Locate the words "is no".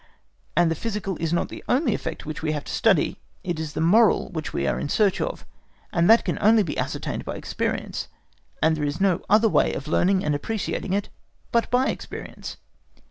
8.83-9.21